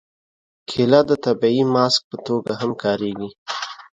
کېله 0.69 0.99
د 1.09 1.11
طبیعي 1.25 1.63
ماسک 1.73 2.01
په 2.09 2.17
توګه 2.27 2.51
هم 2.61 2.71
کارېږي. 2.83 3.29